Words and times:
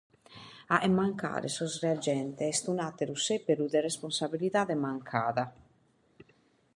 Fàghere 0.69 0.87
mancare 0.99 1.51
sos 1.55 1.75
reagentes 1.83 2.47
est 2.55 2.69
un’àteru 2.73 3.15
sèberu 3.27 3.65
de 3.73 3.79
responsabilidade 3.89 4.75
mancada. 4.87 5.45